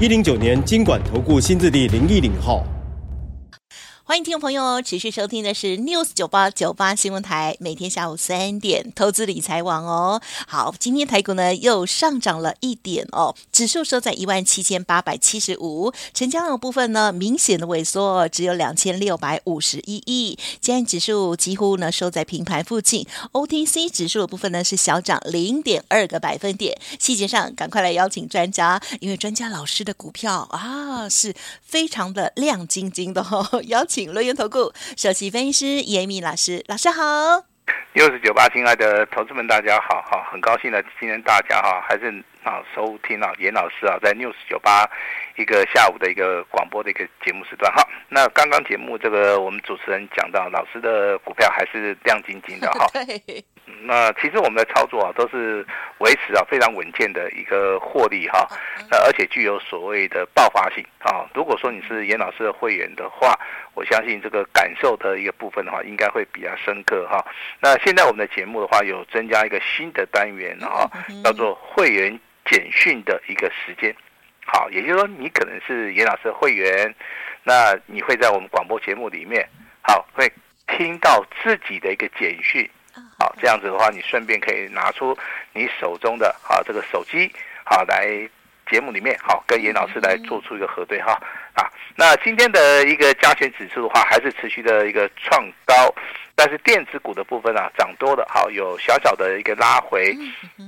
[0.00, 2.66] 一零九年金管投顾新字第零一零号。
[4.06, 10.20] 欢迎听众朋友持续收听的是 News 九八九八新闻台，每天下午三点投资理财网哦。
[10.46, 20.38] 好，今天台股呢又上涨了一点哦，指数收在一万七千八百七十五，成交量部分呢明显的萎缩，只有两千六百五十一亿。
[20.60, 26.78] 今天指数几乎呢收在平盘附近，OTC 指数的部分呢是小涨零点二个百分点。
[27.00, 33.93] 细节上赶快来邀请专家，因为专家老师的股票啊是非常的亮晶晶的哦， 邀请。
[33.94, 37.46] 请罗源投顾首席分析师严敏老师，老师好。
[37.92, 42.10] 六十九八，亲爱的同志们，大家好，哈，很高兴呢，今天大家哈还是
[42.42, 44.84] 啊收听啊严老师啊在六十九八
[45.36, 47.82] 一个下午的一个广播的一个节目时段哈。
[48.08, 52.86] 那刚刚节目这个我们主持人讲到，老师的股票还是亮晶晶的哈。
[53.86, 55.66] 那其实我们的操作啊，都是
[55.98, 58.46] 维持啊非常稳健的一个获利哈，
[58.90, 61.26] 那而且具有所谓的爆发性啊。
[61.34, 63.38] 如果说你是严老师的会员的话，
[63.74, 67.24] 我相信这个感受的一个部分的话，应该会比较深刻哈。
[67.60, 70.88] 那现在我们的节目的话，有增加一个新的单元哈，
[71.24, 73.94] 叫做会员简讯的一个时间。
[74.46, 76.94] 好，也就是说你可能是严老师的会员，
[77.42, 79.48] 那你会在我们广播节目里面
[79.82, 80.30] 好会
[80.66, 82.68] 听到自己的一个简讯。
[83.18, 85.16] 好，这样子的话，你顺便可以拿出
[85.52, 87.30] 你手中的啊这个手机，
[87.64, 88.06] 好来
[88.70, 91.12] 节目里面好跟严老师来做出一个核对哈
[91.54, 91.68] 啊。
[91.96, 95.92] 那今天的一个加权指数的话，还是持续的一个创高，
[96.34, 100.16] 但是电子股的部分啊涨多了，好有小小的一个拉回，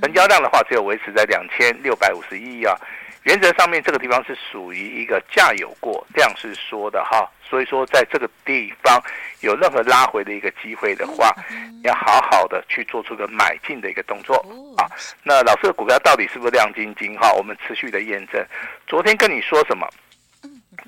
[0.01, 2.77] 成交量的话只有维持在两千六百五十一亿啊。
[3.27, 9.03] 原则上面这个地方是属于一个价有过量是说的哈，所以说在这个地方
[9.41, 11.35] 有任何拉回的一个机会的话，
[11.83, 14.37] 要好好的去做出个买进的一个动作
[14.77, 14.87] 啊。
[15.25, 17.33] 那老师的股票到底是不是亮晶晶哈？
[17.33, 18.41] 我们持续的验证。
[18.87, 19.89] 昨天跟你说什么？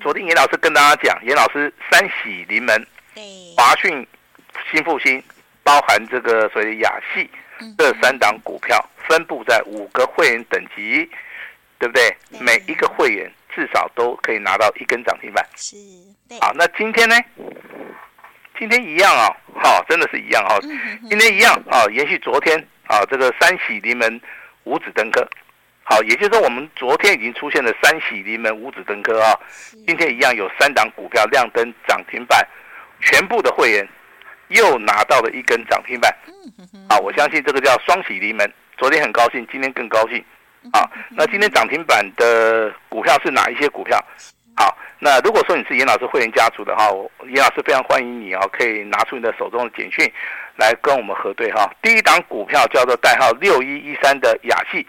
[0.00, 2.86] 昨天严老师跟大家讲，严老师三喜临门，
[3.56, 4.06] 华讯、
[4.70, 5.20] 新复兴，
[5.64, 7.28] 包含这个所谓的雅系
[7.76, 11.10] 这三档股票分布在五个会员等级。
[11.78, 12.16] 对不对？
[12.40, 15.46] 每一个会员至少都可以拿到一根涨停板。
[15.56, 15.76] 是，
[16.40, 17.16] 好，那今天呢？
[18.58, 19.30] 今天一样啊，
[19.62, 20.58] 好，真的是一样啊。
[21.08, 24.20] 今天一样啊，延续昨天啊，这个三喜临门，
[24.64, 25.24] 五指登科。
[25.84, 29.32] 好，也就是说，我们昨天已经出现了三喜临门，五指登科啊。
[29.86, 32.44] 今天一样有三档股票亮灯涨停板，
[33.00, 33.88] 全部的会员
[34.48, 36.12] 又拿到了一根涨停板。
[36.90, 38.52] 好，我相信这个叫双喜临门。
[38.76, 40.22] 昨天很高兴，今天更高兴。
[40.72, 43.98] 好，那今天涨停板的股票是哪一些股票？
[44.56, 46.90] 好，那如果说你是严老师会员家族的哈，
[47.28, 50.12] 严老师非常欢迎你啊，可以拿出你的手中的简讯
[50.56, 51.70] 来跟我们核对哈。
[51.80, 54.84] 第一档股票叫做代号六一一三的雅戏，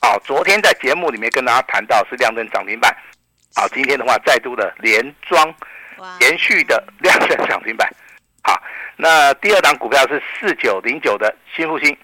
[0.00, 2.96] 好，昨天在节目里面跟大家谈到是亮灯涨停板，
[3.56, 5.52] 好，今天的话再度的连庄，
[6.20, 7.92] 连续的亮灯涨停板。
[8.44, 8.62] 好，
[8.96, 11.94] 那第二档股票是四九零九的新复兴。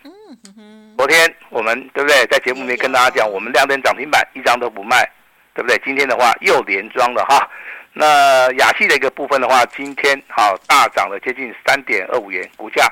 [0.96, 5.06] 昨天我们对不对，在节目里面跟大家讲，我们亮灯涨停板一张都不卖，
[5.54, 5.78] 对不对？
[5.84, 7.46] 今天的话又连庄了哈。
[7.92, 12.90] 那亚系的一个部分的话，今天好大涨了接近三点二五元，股价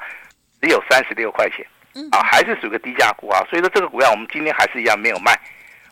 [0.60, 1.64] 只有三十六块钱，
[2.12, 3.40] 啊，还是属于个低价股啊。
[3.48, 5.32] 所以说这个股票我们今天还是一样没有卖。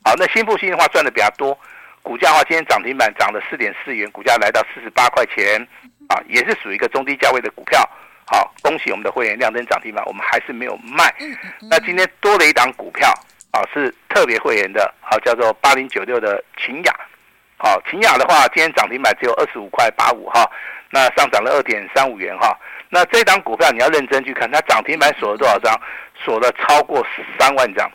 [0.04, 1.58] 好，那新复兴的话赚的比较多，
[2.02, 5.66] 股价的话今天涨停板涨了四点四元，股价来到四十八块钱，
[6.08, 7.88] 啊，也是属于一个中低价位的股票。
[8.25, 11.12] 好，恭喜我们的会员亮灯涨停板，我们还是没有卖。
[11.69, 13.12] 那今天多了一档股票，
[13.50, 16.95] 啊，是特别会员的，好，叫做八零九六的秦雅。
[17.59, 20.51] 好，秦雅的话，今天涨停板只有二十五块八五哈，
[20.91, 22.59] 那上涨了二点三五元哈。
[22.89, 25.78] 那这档股票你要认真去看，它涨停板锁了多少张？
[26.25, 27.04] 锁了超过
[27.39, 27.91] 三万张，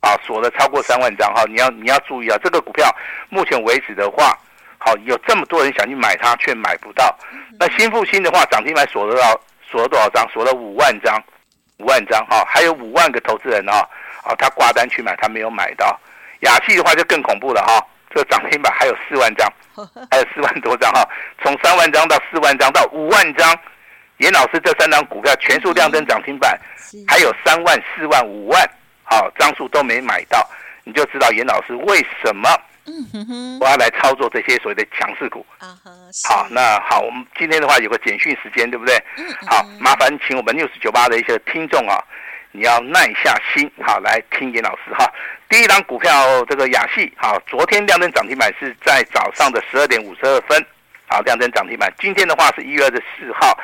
[0.00, 1.44] 啊，锁了超过三万张哈。
[1.48, 2.94] 你要你要注意啊，这个股票
[3.28, 4.38] 目前为止的话，
[4.78, 7.16] 好，有这么多人想去买它，却买不到。
[7.58, 9.40] 那新复兴的话，涨停板锁得到。
[9.72, 10.28] 锁了多少张？
[10.28, 11.20] 锁了五万张，
[11.78, 13.78] 五万张哈，还有五万个投资人啊，
[14.22, 15.98] 啊，他挂单去买，他没有买到。
[16.40, 19.50] 雅气的话就更恐怖了哈，这个涨停板还有四万张，
[20.10, 21.08] 还有四万多张哈，
[21.42, 23.58] 从三万张到四万张到五万张，
[24.18, 26.58] 严老师这三张股票全数亮灯涨停板，
[27.08, 28.68] 还有三万、四万、五万，
[29.04, 30.46] 好，张数都没买到，
[30.84, 32.50] 你就知道严老师为什么
[32.86, 35.46] 嗯哼哼，我要来操作这些所谓的强势股。
[35.58, 35.90] 啊哈，
[36.28, 38.96] 好，那好，我们今天的话有个简讯时间，对不对？
[39.16, 42.02] 嗯嗯好，麻烦请我们六十九八的一些听众啊，
[42.50, 45.08] 你要耐下心，好来听严老师哈。
[45.48, 50.66] 第一档股票这个雅戏，好，昨天亮灯涨停板是在早上的十二点五十二分，
[51.06, 51.92] 好，亮灯涨停板。
[51.98, 53.56] 今天的话是一月二十四号，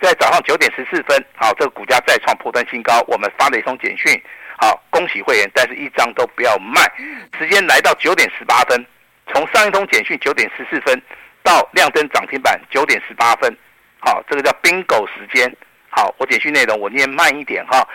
[0.00, 4.20] 在早上九点十四分，好，这个股价再创波段新高，我们发了一通简讯。
[4.58, 6.80] 好，恭喜会员，但是一张都不要卖。
[7.38, 8.84] 时间来到九点十八分，
[9.32, 11.00] 从上一通简讯九点十四分
[11.42, 13.54] 到亮灯涨停板九点十八分，
[14.00, 15.54] 好，这个叫 bingo 时间。
[15.90, 17.86] 好，我简讯内容我念慢一点哈。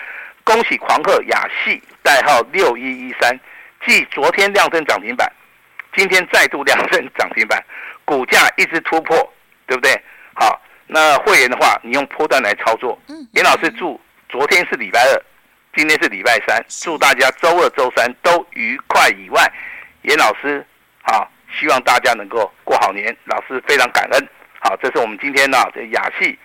[0.43, 3.39] 恭喜狂贺雅戏，代号六一一三，
[3.85, 5.31] 继昨天亮灯涨停板，
[5.95, 7.63] 今天再度亮灯涨停板，
[8.05, 9.17] 股价一直突破，
[9.65, 9.99] 对不对？
[10.35, 12.99] 好，那会员的话，你用波段来操作。
[13.07, 13.99] 嗯严老师祝
[14.29, 15.23] 昨天是礼拜二。
[15.73, 19.07] 今天是礼拜三，祝大家周二、周三都愉快。
[19.11, 19.49] 以外，
[20.01, 20.65] 严老师，
[21.01, 23.15] 好，希望大家能够过好年。
[23.23, 24.27] 老师非常感恩。
[24.59, 26.37] 好，这是我们今天呢这雅戏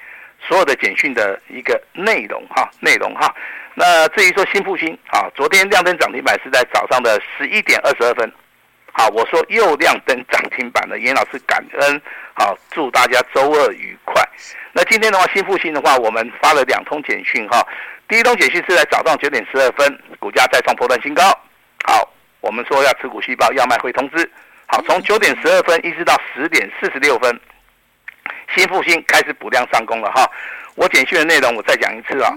[0.47, 3.35] 所有的简讯的一个内容哈，内容哈。
[3.75, 8.33] 那至于说新复兴，啊，昨天亮灯涨停板是在早上的十一点二十二分。
[8.93, 12.01] 好，我说又亮灯涨停板了，严老师感恩。
[12.35, 14.23] 好，祝大家周二愉快。
[14.73, 17.67] 那今天的话，新复兴的话，我们发了两通简讯哈。
[18.09, 21.23] 第一通简讯是在早上九点十二分，股价再创破断新高。
[21.85, 22.09] 好，
[22.41, 24.31] 我们说要持股续报，要卖会通知。
[24.67, 27.41] 好，从九点十二分一直到十点四十六分，
[28.55, 30.29] 新复兴开始补量上攻了哈。
[30.75, 32.31] 我简讯的内容我再讲一次啊，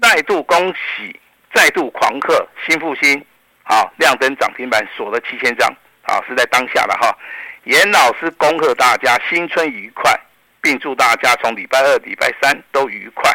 [0.00, 1.18] 再度恭喜，
[1.52, 3.24] 再度狂客新复兴。
[3.64, 5.72] 好，亮灯涨停板锁了七千张，
[6.02, 7.16] 好，是在当下了哈。
[7.64, 10.12] 严老师恭贺大家新春愉快，
[10.62, 13.30] 并祝大家从礼拜二、礼拜三都愉快，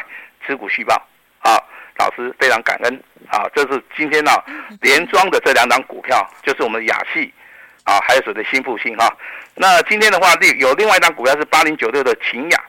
[0.45, 0.95] 持股续报。
[1.41, 1.62] 啊。
[2.00, 3.50] 老师非常感恩啊！
[3.56, 4.45] 这是今天呢、啊、
[4.81, 7.33] 连庄的这两档股票，就是我们雅戏
[7.85, 9.12] 啊，还有所谓的新复兴哈。
[9.56, 12.63] 那今天的话，另有另外一档股票是八零九六的秦雅，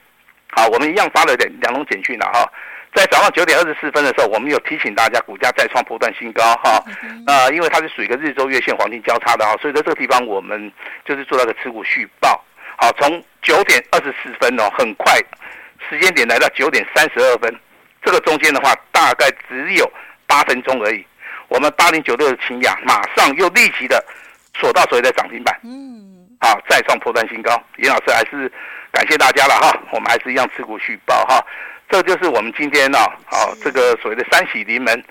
[0.53, 2.51] 好，我们一样发了两两种简讯了哈。
[2.91, 6.83] 在早上九点二十四分的时候，我们有提醒大家，股价再创波段新高哈。
[7.27, 10.73] 啊，因为它是属于一个日周月线黄金交叉的哈，所以在这个地方我们
[11.05, 12.43] 就是做了个持股续报。
[12.81, 15.13] 好，从九点二十四分哦，很快
[15.89, 17.53] 时间点来到九点三十二分。
[18.01, 19.91] 这个中间的话，大概只有
[20.25, 21.05] 八分钟而已。
[21.49, 24.01] 我们八零九六的秦雅马上又立即的
[24.55, 27.61] 锁到所谓的涨停板，嗯，好，再创破断新高。
[27.79, 28.49] 严老师还是
[28.93, 31.45] 感谢大家了哈，我们还是一样持股续报哈。
[31.89, 35.03] 这就是我们今天呢，好，这个所谓的三喜临门，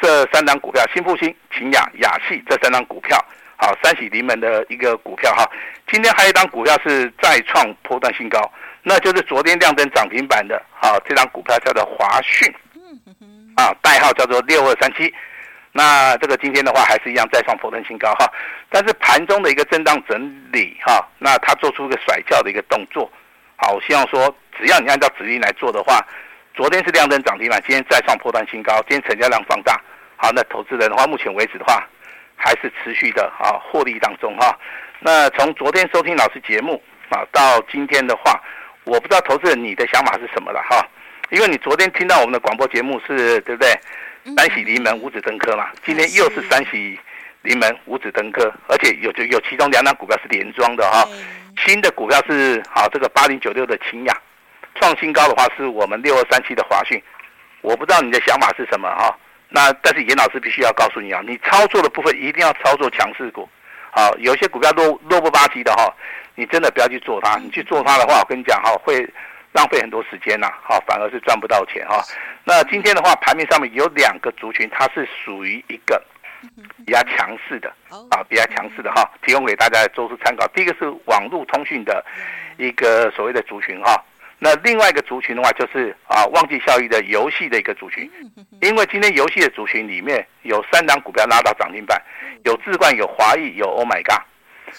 [0.00, 3.18] 这三档股票，新复兴、勤亚、亚细这三档股票，
[3.60, 5.48] 好，三喜临门的一个股票哈。
[5.92, 8.50] 今天还有一档股票是再创波段新高。
[8.82, 12.50] 那就是昨天亮灯涨停板的，好，这张股票叫做华讯，
[13.54, 15.12] 啊，代号叫做六二三七。
[15.72, 18.26] 那这个今天的话还是一样再创波段新高哈，
[18.70, 20.18] 但是盘中的一个震荡整
[20.50, 23.08] 理哈，那它做出一个甩轿的一个动作，
[23.56, 26.00] 好，我希望说只要你按照指令来做的话，
[26.54, 29.78] 昨天是亮灯涨停板，今天再创波段新高，今天成交量放大，
[30.16, 31.86] 好，那投资人的话，目前为止的话
[32.40, 34.58] 还是持续的啊获利当中哈。
[34.98, 38.40] 那从昨天收听老师节目啊到今天的话。
[38.84, 40.84] 我不知道投资人你的想法是什么了哈，
[41.28, 43.70] 因为你昨天听到我们的广播节目是对不对？
[44.34, 46.98] 三喜临门五子登科嘛，今天又是三喜
[47.42, 51.06] 临门五子登科，而且有就有其中两档股票是连庄的哈，
[51.58, 54.16] 新的股票是好这个八零九六的清雅，
[54.76, 57.00] 创新高的话是我们六二三七的华讯，
[57.60, 59.16] 我不知道你的想法是什么哈，
[59.50, 63.48] 那但是严老师必须要告诉你啊，你操作的部分一定要操作强势股，
[63.92, 65.92] 好，有些股票弱弱不吧唧的哈。
[66.36, 69.06] 你真的不要去做它，你去做它的话，我跟你讲哈，会
[69.52, 72.02] 浪费很多时间呐，好，反而是赚不到钱哈。
[72.44, 76.02] 那今天的话，盘面上面有两个族群，它是属于一个
[76.86, 77.68] 比较强势的，
[78.08, 80.46] 啊，比较强势的哈，提供给大家做出参考。
[80.54, 82.02] 第一个是网络通讯的
[82.56, 84.02] 一个所谓的族群哈，
[84.42, 88.10] 那另外一个族群的话，就是啊，旺季效益的游戏的一个族群，
[88.62, 92.02] 因为今天游戏的族群里面有三档股票拉到涨停板，
[92.44, 94.22] 有智冠，有华裔，有 Oh My God。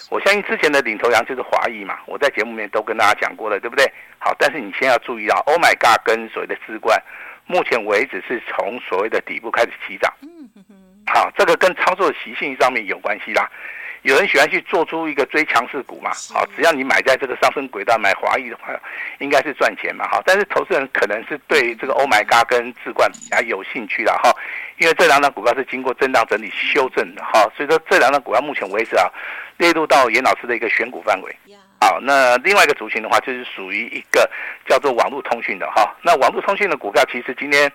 [0.09, 3.85] 我相信之前的领头羊就是华裔嘛，我在节目里面都跟大家讲过了，对不对？
[4.17, 6.99] 好，但是你先要注意到，Oh my God，跟所谓的智冠，
[7.45, 10.11] 目前为止是从所谓的底部开始起涨。
[11.05, 13.47] 好，这个跟操作的习性上面有关系啦。
[14.03, 16.11] 有人喜欢去做出一个追强势股嘛？
[16.33, 18.67] 好，只要你买在这个上升轨道买华谊的话，
[19.19, 20.07] 应该是赚钱嘛？
[20.09, 24.33] 好，但是投资人可能是对这个 Oh my God 跟智冠比较有兴趣了哈，
[24.77, 29.07] 因为这两张股票是经过震荡整理修正的哈，所以说这两张股票目前为止啊。
[29.57, 31.35] 列入到严老师的一个选股范围。
[31.83, 34.29] 好，那另外一个族群的话，就是属于一个
[34.67, 35.91] 叫做网络通讯的哈。
[36.03, 37.67] 那网络通讯的股票，其实今天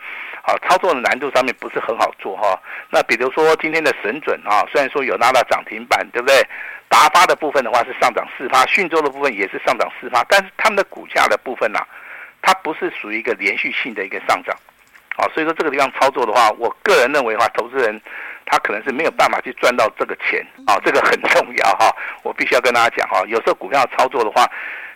[0.43, 2.57] 啊操作的难度上面不是很好做哈。
[2.89, 6.41] 那比如说今天的神准啊，虽然说有拉到涨停板，对不对？
[6.89, 11.81] 达发的部分的话是上涨四发，讯州的部分也是上涨四发，但是他们的股价的部分呢、
[12.41, 14.57] 它不是属于一个连续性的一个上涨，
[15.17, 18.01] 啊，所以说这个地方操作的话，我个人认为的话，投资人
[18.47, 24.49] 他可能是没有办法去赚到这个钱，啊，这个很重要哈， 我必须要跟大家讲哈，有时候股票操作的话，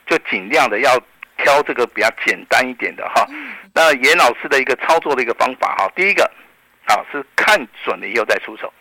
[0.06, 0.96] 就尽量的要
[1.36, 3.26] 挑这个比较简单一点的哈。
[3.74, 6.24] 那严老师的一个操作的一个方法哈，第一个，
[6.86, 8.72] 啊是看准了以后再出手。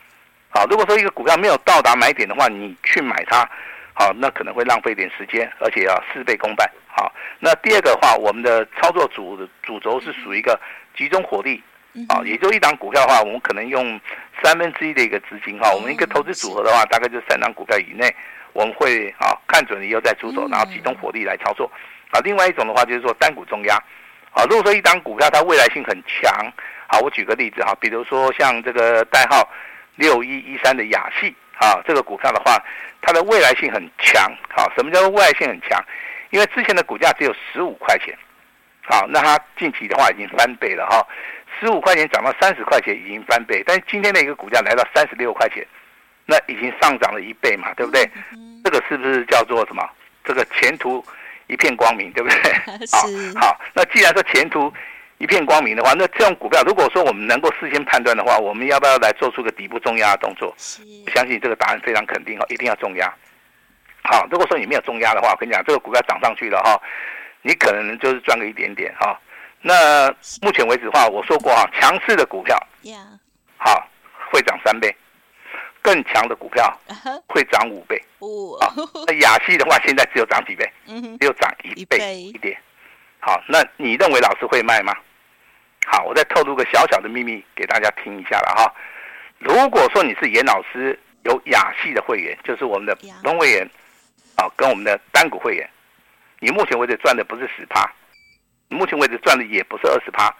[0.51, 3.47] 好，如果说一个股票没有到达买点的话，你去买它，
[3.93, 6.69] 好，那可能会浪费点时间，而且要事倍功半。
[6.87, 10.59] 好，那第二个的话，我们的操作主的主轴是属于一个
[10.97, 11.63] 集中火力，
[12.07, 13.99] 啊，也就一档股票的话，我们可能用
[14.41, 18.13] 三分之一的一个资金哈，我们一个投资组合的话，大概就三档股票以内，
[18.53, 21.69] 我们会啊看准了以后再出手，然后集中火力来操作。
[22.11, 23.75] 啊，另外一种的话就是说单股重压，
[24.31, 26.31] 啊，如果说一档股票它未来性很强，
[26.87, 29.47] 好，我举个例子哈，比如说像这个代号。
[29.95, 32.57] 六一一三的雅戏啊，这个股票的话，
[33.01, 34.31] 它的未来性很强。
[34.47, 35.77] 好，什么叫做未来性很强？
[36.29, 38.17] 因为之前的股价只有十五块钱，
[38.85, 41.05] 好，那它近期的话已经翻倍了哈，
[41.59, 45.65] 十五块钱涨到三十块钱已经翻倍，但是今天的一个股价来到三十六块钱，
[46.25, 48.09] 那已经上涨了一倍嘛，对不对？
[48.63, 49.87] 这个是不是叫做什么？
[50.23, 51.03] 这个前途
[51.47, 52.53] 一片光明，对不对？
[52.91, 53.07] 好，
[53.39, 54.73] 好，那既然说前途。
[55.21, 60.55] 一片光明的话，那这种股票，如果说我们能够事先判断的话，我们要不要来做出个底部重压的动作？
[61.05, 63.13] 我相信这个答案非常肯定哦，一定要重压。
[64.01, 66.81] 好，如果说你没有重压的话，我跟你讲，这个股票涨上去了哈，
[67.41, 69.19] 你可能就是赚个一点点哈。
[69.61, 70.09] 那
[70.41, 72.57] 目前为止的话，我说过哈，强势的股票，
[73.57, 73.87] 好
[74.31, 74.95] 会涨三倍，
[75.81, 76.79] 更强的股票
[77.27, 78.01] 会涨五倍。
[78.61, 78.73] 啊，
[79.07, 80.71] 那亚系的话，现在只有涨几倍？
[81.19, 82.57] 只有涨一倍一点。
[83.19, 84.93] 好，那你认为老师会卖吗？
[85.85, 88.73] 好，我再透露个小小的秘密给大家听一下了哈。
[89.39, 93.69] 如果说你是严老师有亚系的会员，就是我们的普通会员，
[94.35, 95.69] 啊，跟我们的单股会员，
[96.39, 97.89] 你目前为止赚的不是十趴，
[98.69, 100.33] 目前为止赚的也不是二十趴，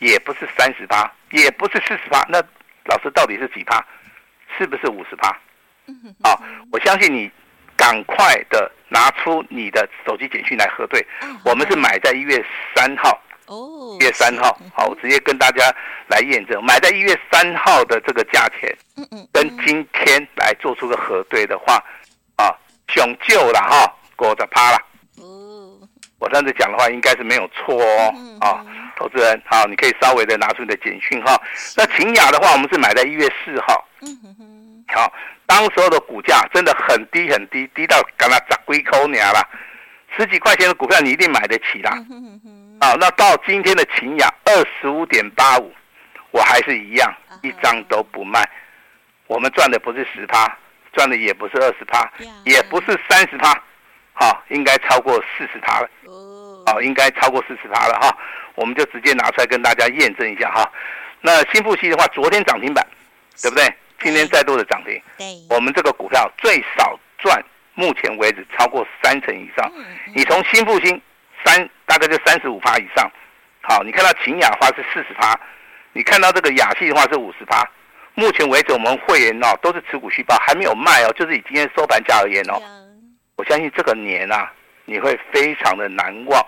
[0.00, 2.42] 也不是三十趴，也不是四十趴，那
[2.86, 3.84] 老师到底是几趴？
[4.58, 5.28] 是不是五十趴？
[6.28, 6.38] 啊，
[6.70, 7.30] 我相信你。
[7.74, 11.04] 赶快的拿出你的手机简讯来核对，
[11.44, 12.44] 我们是买在一月
[12.76, 15.64] 三号，哦，一月三号，好，我直接跟大家
[16.06, 21.82] 来验证，买在一月三号的这个价钱，嗯嗯，跟今天来做出个核对的话，
[22.36, 22.54] 啊，
[22.88, 24.84] 熊救了哈，过的趴了，哦，
[26.22, 28.64] 我这样子讲的话应该是没有错哦，啊，
[28.96, 31.36] 投资人好，你可以稍微的拿出你的简讯哈，
[31.76, 33.84] 那秦雅的话，我们是买在一月四号，
[34.94, 35.12] 好。
[35.46, 39.46] 当时候的股价真的很低很低，低到干嘛砸龟壳你啦，
[40.16, 41.90] 十几块钱的股票你一定买得起啦。
[42.78, 45.74] 啊，那到今天的秦雅二十五点八五，
[46.30, 47.12] 我还是一样
[47.42, 48.48] 一张都不卖。
[49.26, 50.56] 我们赚的不是十趴，
[50.92, 52.08] 赚的也不是二十趴，
[52.44, 53.52] 也不是三十趴，
[54.12, 55.88] 好，应该超过四十趴了。
[56.66, 58.16] 哦，应该超过四十趴了哈。
[58.54, 60.70] 我们就直接拿出来跟大家验证一下哈。
[61.20, 62.86] 那新富兴的话，昨天涨停板，
[63.40, 63.72] 对不对？
[64.00, 65.00] 今天再度的涨停，
[65.48, 67.40] 我们这个股票最少赚，
[67.74, 69.72] 目前为止超过三成以上。
[70.12, 71.00] 你从新复兴
[71.44, 73.08] 三大概就三十五趴以上，
[73.60, 75.38] 好，你看到秦雅的话是四十趴，
[75.92, 77.64] 你看到这个雅系的话是五十趴。
[78.14, 82.60] 目前为止我们会员哦都是持股续报，还没有卖哦，就是以今天收盘价而言哦，
[83.42, 84.52] 我相信这个年啊
[84.84, 86.40] 你会非常的难忘，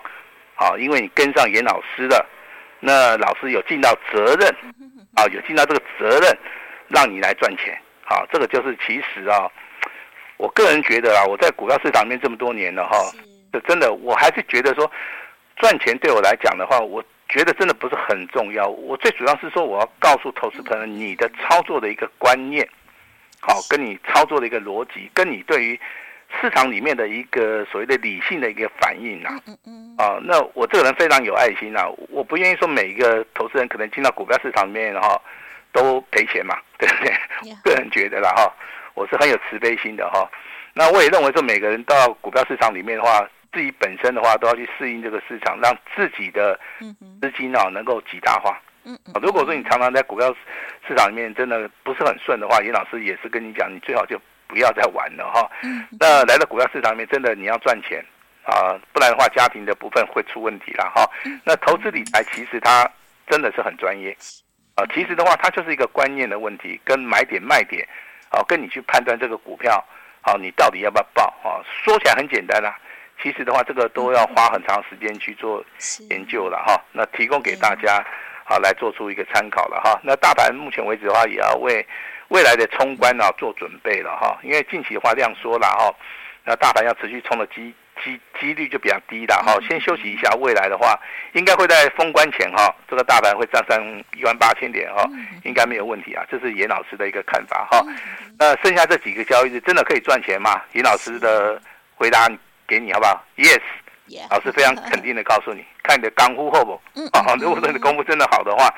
[0.55, 2.25] 好，因为你跟上严老师的，
[2.79, 4.49] 那老师有尽到责任，
[5.15, 6.37] 啊，有尽到这个责任。
[6.87, 9.51] 让你来赚钱，好，这个就是其实啊，
[10.37, 12.95] 我个人觉得啊，我在股票市场里面这么多年了哈，
[13.51, 14.89] 这真的我还是觉得说，
[15.57, 18.67] 赚钱对我来讲的话，我觉得真的不是很重要。
[18.67, 22.69] 我最主要是说，我要告诉投资朋友，你的操作的一个观念，
[23.41, 25.79] 好，跟你操作的一个逻辑，跟你对于
[26.41, 29.29] 市场里面的一个所谓的理性的一个反应呐，
[29.97, 35.21] 啊，那我这个人非常有爱心呐，我不愿意说每一个投资人可能进到股票市场里面哈。
[35.75, 37.11] 都赔钱嘛， 对不对
[37.43, 37.61] ？Yeah.
[37.61, 38.49] 个人觉得啦哈，
[38.93, 40.25] 我是很有慈悲心的哈。
[40.73, 46.57] 那我也认为说，每个人到股票市场里面的话，自己本身的话都要去适应这个市场，让自己的
[47.19, 48.57] 资金啊能够极大化。
[48.85, 49.13] 嗯嗯。
[49.21, 50.33] 如果说你常常在股票
[50.87, 55.49] 市场里面真的不是很顺的话，严老师也是跟你讲，你最好就不要再玩了哈。
[55.99, 58.03] 那来到股票市场里面，真的你要赚钱
[58.43, 61.09] 啊，不然的话家庭的部分会出问题了哈。
[61.43, 62.89] 那投资理财其实它
[63.29, 64.15] 真的是很专业。
[64.75, 67.87] 啊，其实的话，它就是一个观念的问题，跟买点卖点，
[68.29, 69.81] 啊，跟你去判断这个股票，
[70.21, 71.63] 啊，你到底要不要报啊？
[71.81, 72.77] 说起来很简单啦，
[73.23, 75.63] 其实的话，这个都要花很长时间去做
[76.09, 76.77] 研究了哈。
[76.91, 78.03] 那提供给大家，
[78.43, 79.97] 啊，来做出一个参考了哈。
[80.03, 81.87] 那大盘目前为止的话，也要为
[82.29, 85.93] 未来的冲关啊做准备了哈，因为近期的话量缩了哈，
[86.43, 90.99] 那大盘要持续冲的机机几率就比较低了哈，先休息一下，未来的话
[91.33, 95.07] 应该会在封关前哈，这个大盘会站上一万八千点哈，
[95.43, 97.85] 应该没有问题啊，这是严老师的一个看法哈。
[98.37, 100.61] 那剩下这几个交易日真的可以赚钱吗？
[100.73, 101.61] 严老师的
[101.95, 102.27] 回答
[102.67, 103.61] 给你好不好？Yes。
[104.07, 104.29] Yeah.
[104.29, 106.79] 老师非常肯定的告诉你， 看你的功夫好不？
[107.11, 108.71] 啊，如果说你的功夫真的好的话，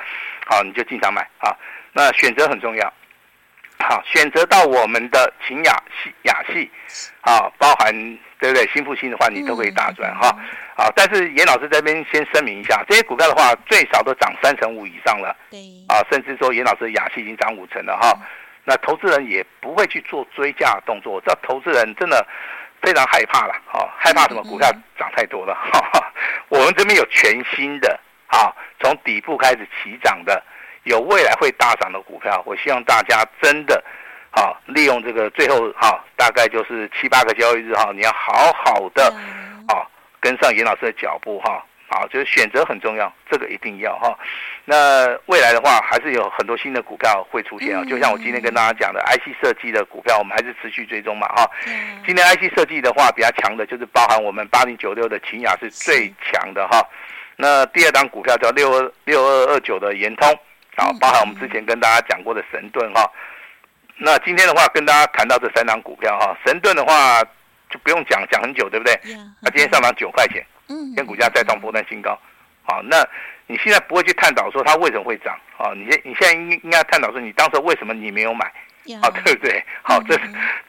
[0.45, 1.51] 好，你就经常买啊。
[1.91, 2.93] 那选择很重要，
[3.79, 6.69] 好，选择到我们的秦雅系雅系，
[7.21, 7.93] 啊，包含
[8.39, 8.67] 对不对？
[8.73, 10.35] 新复兴的话，你都可以大赚哈。
[10.75, 18.17] 好，但是严老师这边先声明一下，这些股票的话，最少都涨三成五以上了，对，啊，甚至说严老师的雅系已经涨五成了哈。
[18.63, 22.25] 那投资人也不会去做追价的动作，这投资人真的。
[22.79, 24.43] 非常害怕了，好，害怕什么？
[24.43, 26.13] 股票涨太多了，哈哈。
[26.47, 30.41] 我们这边有全新的，啊，从底部开始起涨的，
[30.87, 32.41] 有未来会大涨的股票。
[32.45, 33.83] 我希望大家真的，
[34.31, 39.03] 啊，利用这个最后，哈，大概就是七八个交易日，哈，你要好好的，
[39.67, 39.85] 啊，
[40.19, 41.63] 跟上严老师的脚步，哈。
[41.89, 44.13] 好，就是选择很重要，这个一定要哈。
[44.65, 47.81] 那未来的话，还是有很多新的股票会出现啊。
[47.85, 51.49] 就像我今天跟大家讲的，IC 设计的股票，我们还是持续追踪嘛哈。
[52.05, 56.85] 今天 IC 设计的话，比较强的就是包含我们八零九六的秦雅是最强的哈。
[57.37, 60.37] 那第二档股票叫六二六二二九的延通，
[60.77, 63.03] 啊，包含我们之前跟大家讲过的神盾哈。
[63.97, 67.21] 那今天的话，跟大家谈到这三档股票哈，神盾的话
[67.69, 68.97] 就不用讲，讲很久，对不对？
[69.41, 70.45] 那今天上涨九块钱。
[70.69, 72.19] 嗯，跟股价再创波段新高，
[72.63, 72.97] 好，那
[73.45, 78.45] 你现在不会去探讨说它为什么会涨，好，你现你现在应应该探讨说你当时为什么你没有买，
[79.01, 79.63] 好，对不对？
[79.81, 80.19] 好，这是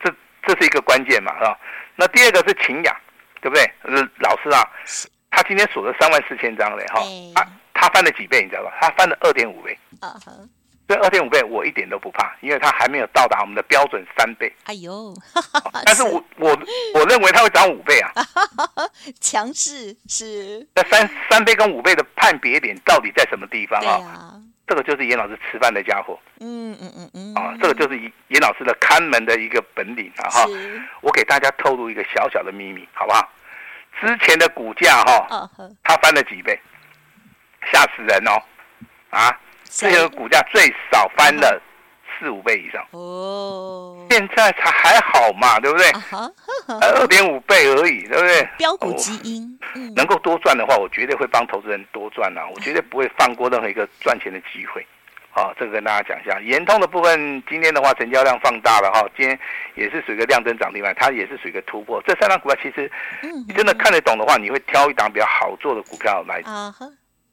[0.05, 1.59] 这这是一个关键嘛，是吧？
[1.97, 2.97] 那第二个是秦雅，
[3.41, 3.69] 对不对？
[4.21, 4.63] 老师啊，
[5.33, 7.03] 他今天锁了三万四千张嘞，哈，
[7.35, 7.45] 他
[7.89, 8.77] 他翻了几倍，你知道吧？
[8.81, 10.15] 他翻了二点五倍啊。
[10.87, 14.51] 这二点五倍，我一点都不怕，因为它还没有到达我们的标准三倍。
[14.65, 15.15] 哎呦，
[15.85, 16.59] 但是我我
[16.95, 18.11] 我认为它会涨五倍啊，
[19.21, 20.67] 强势是。
[20.75, 23.93] 那三三倍跟五倍的判别点到底在什么地方啊？
[24.05, 26.19] 啊这个就是严老师吃饭的家伙。
[26.41, 27.35] 嗯嗯嗯嗯。
[27.35, 30.47] 啊，这个就是严老师的看门的一个本领啊哈。
[31.03, 33.31] 我给大家透露一个小小的秘密，好不好？
[34.01, 35.51] 之前的股价哈，
[35.83, 36.59] 它翻了几倍，
[37.71, 38.41] 吓死人哦，
[39.11, 39.39] 啊！
[39.65, 41.61] 这个股价最少翻了
[42.19, 45.91] 四五倍以上哦，现在才还好嘛，对不对？
[46.81, 48.49] 二点五倍而已，对不对？
[48.57, 49.59] 标股基因，
[49.95, 52.47] 能够多赚的话，我绝对会帮投资人多赚啊！
[52.53, 54.85] 我绝对不会放过任何一个赚钱的机会。
[55.35, 59.39] 啊，这个跟大家讲一下，延通的部分，今天的话成交量放大了哈，今天
[59.75, 62.03] 也是属于一个量增涨停板，它也是属于一个突破。
[62.07, 62.91] 这三档股票其实，
[63.47, 66.43] 你真的看得懂的话，你会挑一档比较好做的股票来。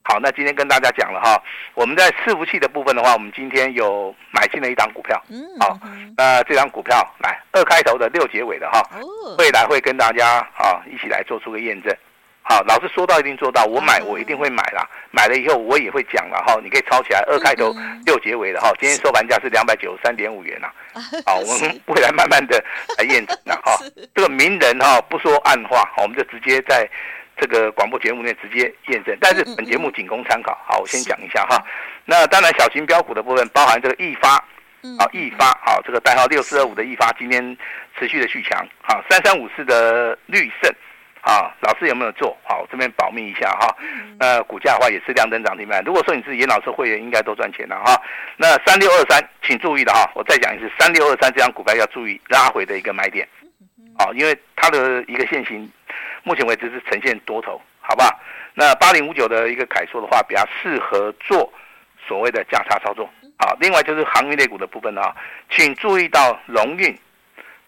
[0.08, 1.36] 好，那今天跟大家讲了哈，
[1.74, 5.20] 我们在伺服器的部分的话，我们今天有买进了一档股票。
[5.32, 5.80] 嗯，好，
[6.16, 8.84] 那这档股票来二开头的六结尾的哈，
[9.40, 11.92] 未来会跟大家啊一起来做出个验证。
[12.44, 20.70] 好，老师说到一定做到，我买我一定会买啦，买了以后我也会讲了哈，你可以抄起来二开头六结尾的哈，今天收盘价是两百九十三点五元呐。
[21.26, 22.64] 好，我们未来慢慢的
[23.00, 23.76] 来验证了哈，
[24.14, 26.88] 这个名人哈不说暗话，我们就直接在。
[27.38, 30.58] 这个广播节目内直接验证，但是本节目仅供参考。
[30.66, 31.62] 好，我先讲一下哈。
[32.06, 34.36] 那当然，小型标股的部分包含这个易发，
[34.98, 37.58] 啊，易发，好，这个代号六四二五的易发，今天
[38.00, 38.66] 持续的续强。
[38.82, 40.72] 好，三三五四的绿盛，
[41.22, 42.38] 啊，老师有没有做？
[42.44, 43.76] 好，我这边保密一下哈。
[44.18, 45.84] 那股价的话也是亮灯涨停板。
[45.84, 48.02] 如果说你是严老师会员，应该都赚钱了哈。
[48.38, 53.28] 那三六二三，请注意的哈，我再讲一次，三六二三这张股票要注意拉回的一个买点。
[53.98, 55.70] 啊，因为它的一个线型。
[56.26, 58.10] 目前为止是呈现多头，好不好？
[58.56, 61.54] 那八零五九的一个凯硕的话，比较适合做
[62.08, 63.08] 所谓的价差操作。
[63.38, 65.16] 好，另外就是航运类股的部分啊，
[65.52, 66.92] 请注意到龙运、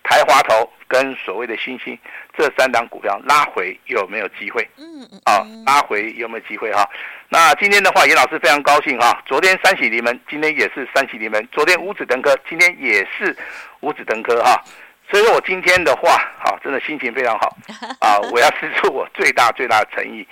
[0.01, 1.95] 台华投跟所谓的新兴
[2.35, 4.67] 这三档股票拉回有没有机会？
[4.77, 5.21] 嗯嗯。
[5.25, 6.89] 啊，拉回有没有机会哈？
[7.29, 9.21] 那今天的话，严老师非常高兴哈。
[9.25, 11.47] 昨天三喜临门，今天也是三喜临门。
[11.51, 13.37] 昨天五指登科，今天也是
[13.81, 14.63] 五指登科哈。
[15.09, 17.55] 所以说我今天的话，好，真的心情非常好，
[18.01, 20.27] 啊，我要施出我最大最大的诚意，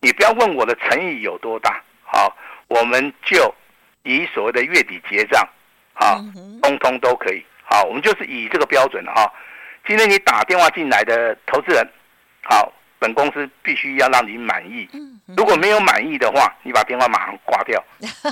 [0.00, 2.36] 你不要问我的诚意有多大，好，
[2.68, 3.52] 我们就
[4.04, 5.46] 以所谓的月底结账，
[5.94, 6.22] 啊，
[6.62, 9.30] 通通都可以，好，我们就是以这个标准的哈。
[9.84, 11.84] 今天你打电话进来的投资人，
[12.44, 14.88] 好，本公司必须要让你满意，
[15.36, 17.84] 如果没有满意的话，你把电话马上挂掉，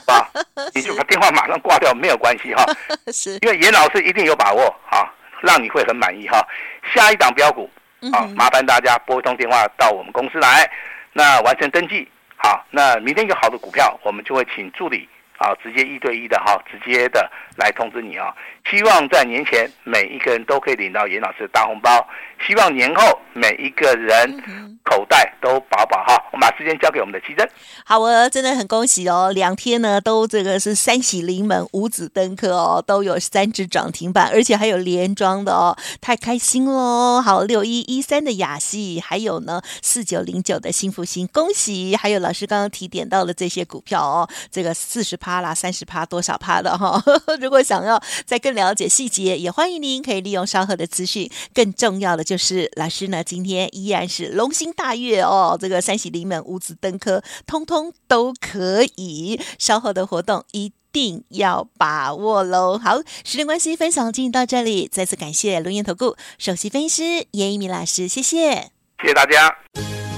[0.06, 0.22] 啊，
[0.72, 2.64] 你就把电话马上挂掉，没有关系哈，
[3.12, 5.12] 是，因为严老师一定有把握，哈。
[5.42, 6.46] 让你会很满意哈，
[6.94, 7.70] 下一档标股
[8.12, 10.70] 啊，麻烦大家拨一通电话到我们公司来，
[11.12, 18.34] 那完成登记好，那明天有好的股票，我们就会请助理啊，直接一对一的哈，直接的来通知你啊。
[18.68, 22.06] 希望在年前每一个人都可以领到严老师的大红包，
[22.46, 26.16] 希望年后每一个人口袋都饱饱哈。
[26.32, 27.48] 我们把时间交给我们的奇珍。
[27.84, 37.20] 好，我真的很恭喜哦，两天呢都这个是三喜临门五子登科哦，都有三只涨停板，而且还有连庄的哦，太开心喽！
[37.20, 41.96] 好，六一一三的雅戏，还有呢四九零九的新福星，恭喜！
[41.96, 47.20] 还有老师刚刚提点到了这些股票哦，这个四十趴啦，三十趴多少趴的哈、哦？
[47.40, 51.30] 如果想要再更了解细节，也欢迎您可以利用稍后的资讯。
[51.54, 59.40] 更重要的就是，老师呢今天依然是龙心大悦哦，这个三喜临门五子登科，通通都可以。
[59.58, 62.78] 稍后的活动一定要把握喽！
[62.78, 69.54] 好，时间关系，分享进行到这里，再次感谢龙岩投顾首席分析师严一鸣老师，谢谢，谢谢大家。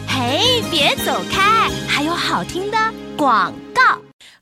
[0.07, 2.79] 嘿，别走开，还有好听的
[3.17, 3.72] 广告。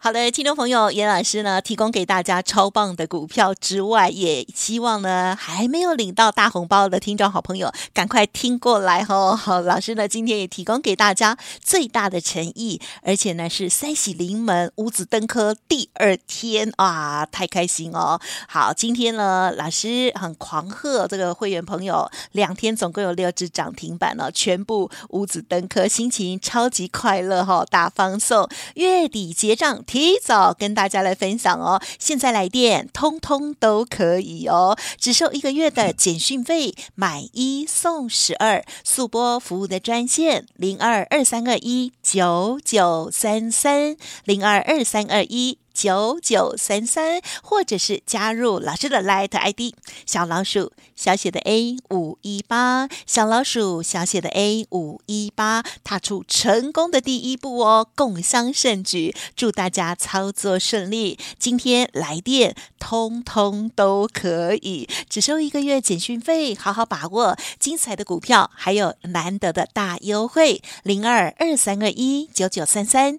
[0.02, 9.36] 好的，听众朋友，严老师呢提供给大家超棒的股票之外，也希望呢还没有领到大红包的听众好朋友赶快听过来哦。
[9.36, 18.18] 好，老师呢今天也提供给大家最大的诚意，而且呢是三喜临门五子登科第二天啊，太开心哦。
[18.48, 29.84] 好，今天呢老师很狂贺这个会员朋友，两天总共有六只涨停板呢，全部五子登科，心情超级快乐哈，大放送，月底结账。
[29.90, 45.58] 提早跟大家来分享哦，现在来电通通都可以哦，只收一个月的简讯费，买一送十二，速播服务的专线零二二三二一九九三三零二二三二一。
[45.72, 49.74] 九九三三，或者是加入老师的 Light ID
[50.06, 61.18] 小老鼠小写的 A 五一八，小老鼠小写的 A 五一八，踏出成功的第一步哦，共襄盛举，祝大家操作顺利。
[61.38, 67.36] 今天来电，通通都可以，只收一个月简讯费，好好把握。
[67.58, 73.18] 精彩的股票，还有难得的大优惠，零二二三二一九九三三